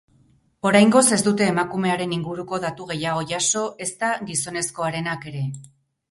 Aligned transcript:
Oraingoz 0.67 1.01
ez 1.17 1.17
dute 1.25 1.43
emakumearen 1.49 2.15
inguruko 2.15 2.59
datu 2.63 2.87
gehiago 2.91 3.21
jaso, 3.33 3.61
ezta 3.87 4.09
gizonezkoarenak 4.31 5.29
ere. 5.33 5.43